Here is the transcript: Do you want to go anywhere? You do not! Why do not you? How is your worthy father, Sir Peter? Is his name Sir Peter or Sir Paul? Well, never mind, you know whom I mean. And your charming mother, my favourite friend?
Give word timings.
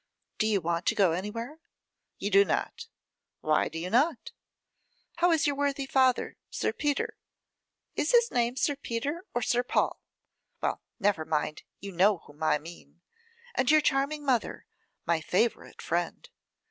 Do 0.39 0.47
you 0.47 0.61
want 0.61 0.87
to 0.87 0.95
go 0.95 1.11
anywhere? 1.11 1.59
You 2.17 2.31
do 2.31 2.43
not! 2.43 2.87
Why 3.41 3.67
do 3.69 3.87
not 3.87 4.31
you? 4.31 4.95
How 5.17 5.31
is 5.31 5.45
your 5.45 5.55
worthy 5.55 5.85
father, 5.85 6.37
Sir 6.49 6.73
Peter? 6.73 7.17
Is 7.95 8.11
his 8.11 8.31
name 8.31 8.55
Sir 8.55 8.75
Peter 8.75 9.27
or 9.35 9.43
Sir 9.43 9.61
Paul? 9.61 10.01
Well, 10.59 10.81
never 10.99 11.23
mind, 11.23 11.61
you 11.79 11.91
know 11.91 12.17
whom 12.25 12.41
I 12.41 12.57
mean. 12.57 13.01
And 13.53 13.69
your 13.69 13.81
charming 13.81 14.25
mother, 14.25 14.65
my 15.05 15.21
favourite 15.21 15.83
friend? 15.83 16.27